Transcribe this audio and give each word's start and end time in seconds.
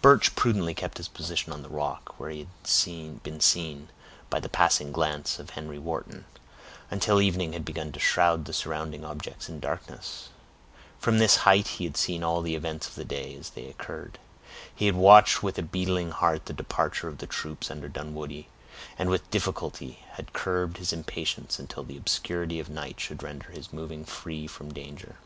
Birch 0.00 0.34
prudently 0.34 0.72
kept 0.72 0.96
his 0.96 1.06
position 1.06 1.52
on 1.52 1.60
the 1.60 1.68
rock, 1.68 2.18
where 2.18 2.30
he 2.30 2.38
had 2.66 3.22
been 3.22 3.40
seen 3.40 3.88
by 4.30 4.40
the 4.40 4.48
passing 4.48 4.90
glance 4.90 5.38
of 5.38 5.50
Henry 5.50 5.78
Wharton, 5.78 6.24
until 6.90 7.20
evening 7.20 7.52
had 7.52 7.66
begun 7.66 7.92
to 7.92 8.00
shroud 8.00 8.46
the 8.46 8.54
surrounding 8.54 9.04
objects 9.04 9.50
in 9.50 9.60
darkness. 9.60 10.30
From 10.98 11.18
this 11.18 11.36
height 11.44 11.68
he 11.76 11.84
had 11.84 11.98
seen 11.98 12.22
all 12.24 12.40
the 12.40 12.54
events 12.54 12.88
of 12.88 12.94
the 12.94 13.04
day, 13.04 13.34
as 13.34 13.50
they 13.50 13.66
occurred. 13.68 14.18
He 14.74 14.86
had 14.86 14.96
watched 14.96 15.42
with 15.42 15.58
a 15.58 15.62
beating 15.62 16.10
heart 16.10 16.46
the 16.46 16.54
departure 16.54 17.08
of 17.08 17.18
the 17.18 17.26
troops 17.26 17.70
under 17.70 17.90
Dunwoodie, 17.90 18.48
and 18.98 19.10
with 19.10 19.30
difficulty 19.30 20.06
had 20.12 20.32
curbed 20.32 20.78
his 20.78 20.94
impatience 20.94 21.58
until 21.58 21.82
the 21.84 21.98
obscurity 21.98 22.58
of 22.58 22.70
night 22.70 22.98
should 22.98 23.22
render 23.22 23.50
his 23.50 23.74
moving 23.74 24.06
free 24.06 24.46
from 24.46 24.72
danger. 24.72 25.16